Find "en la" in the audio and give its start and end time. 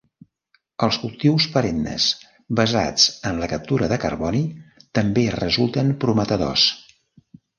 3.31-3.49